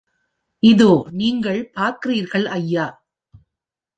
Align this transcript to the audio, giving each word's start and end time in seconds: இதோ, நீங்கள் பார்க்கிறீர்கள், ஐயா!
இதோ, 0.63 0.89
நீங்கள் 1.11 1.59
பார்க்கிறீர்கள், 1.73 2.47
ஐயா! 2.51 2.85